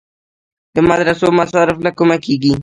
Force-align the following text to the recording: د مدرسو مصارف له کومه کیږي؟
د 0.75 0.77
مدرسو 0.89 1.27
مصارف 1.39 1.77
له 1.85 1.91
کومه 1.97 2.17
کیږي؟ 2.25 2.53